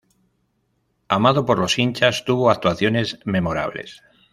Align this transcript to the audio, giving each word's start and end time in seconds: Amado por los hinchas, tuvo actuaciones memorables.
Amado 1.07 1.45
por 1.45 1.59
los 1.59 1.77
hinchas, 1.77 2.25
tuvo 2.25 2.49
actuaciones 2.49 3.19
memorables. 3.23 4.01